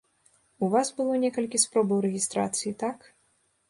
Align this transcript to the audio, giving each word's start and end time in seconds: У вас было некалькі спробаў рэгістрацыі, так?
У 0.67 0.69
вас 0.75 0.87
было 1.03 1.13
некалькі 1.25 1.63
спробаў 1.67 2.03
рэгістрацыі, 2.09 2.77
так? 2.85 3.11